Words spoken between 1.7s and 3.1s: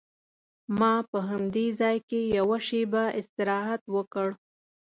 ځای کې یوه شېبه